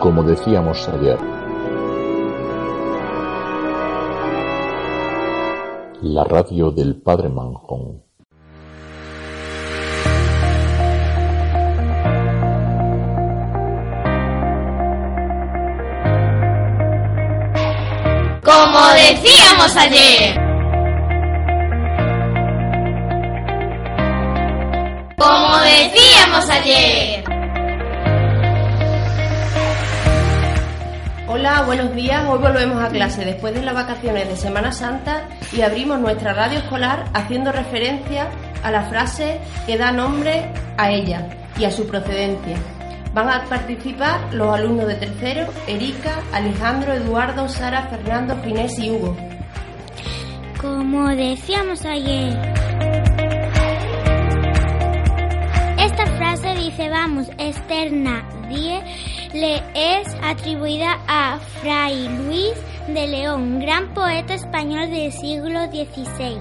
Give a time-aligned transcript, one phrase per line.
[0.00, 1.18] como decíamos ayer.
[6.00, 8.02] La radio del Padre Manjón.
[18.42, 20.49] Como decíamos ayer.
[31.66, 32.26] Buenos días.
[32.26, 36.58] Hoy volvemos a clase después de las vacaciones de Semana Santa y abrimos nuestra radio
[36.58, 38.30] escolar haciendo referencia
[38.62, 42.56] a la frase que da nombre a ella y a su procedencia.
[43.12, 49.16] Van a participar los alumnos de tercero, Erika, Alejandro, Eduardo, Sara, Fernando, Ginés y Hugo.
[50.60, 52.38] Como decíamos ayer.
[55.78, 58.80] Esta frase dice vamos, externa, die,
[59.32, 62.54] le es atribuida a Fray Luis
[62.88, 66.40] de León, gran poeta español del siglo XVI.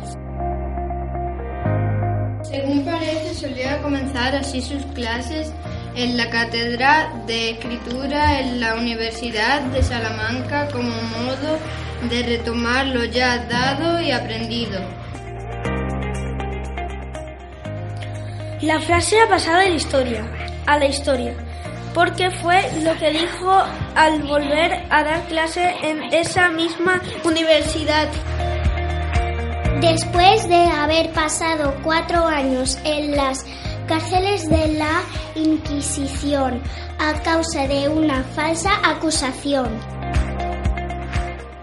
[2.43, 5.53] Según parece, solía comenzar así sus clases
[5.95, 11.59] en la Cátedra de Escritura en la Universidad de Salamanca como modo
[12.09, 14.79] de retomar lo ya dado y aprendido.
[18.61, 20.25] La frase ha pasado a la historia,
[20.65, 21.35] a la historia,
[21.93, 23.51] porque fue lo que dijo
[23.95, 28.07] al volver a dar clase en esa misma universidad.
[29.81, 33.45] Después de haber pasado cuatro años en las
[33.87, 35.01] cárceles de la
[35.35, 36.61] Inquisición
[36.99, 39.69] a causa de una falsa acusación.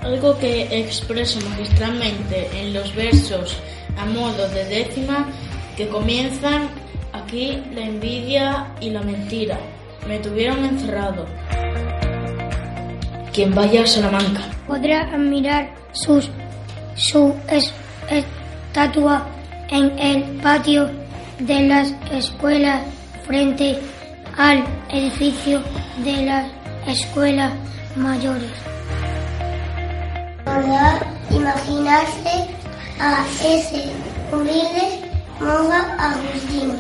[0.00, 3.58] Algo que expreso magistralmente en los versos
[3.98, 5.28] a modo de décima
[5.76, 6.70] que comienzan
[7.12, 9.58] aquí la envidia y la mentira.
[10.06, 11.26] Me tuvieron encerrado.
[13.32, 16.30] Quien vaya a Salamanca podrá admirar sus,
[16.94, 17.72] su es-
[18.10, 19.26] estatua
[19.68, 20.88] en el patio
[21.38, 22.82] de las escuelas
[23.26, 23.78] frente
[24.38, 25.60] al edificio
[26.04, 26.46] de las
[26.86, 27.52] escuelas
[27.96, 28.50] mayores.
[30.44, 30.98] Podrá
[31.30, 32.48] imaginarse
[33.00, 33.84] a ese
[34.32, 35.00] humilde
[35.40, 36.74] monja agustino.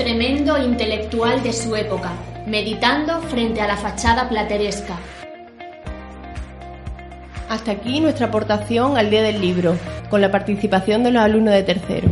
[0.00, 2.12] Tremendo intelectual de su época,
[2.46, 4.96] meditando frente a la fachada plateresca.
[7.50, 9.76] Hasta aquí nuestra aportación al Día del Libro,
[10.08, 12.08] con la participación de los alumnos de tercero.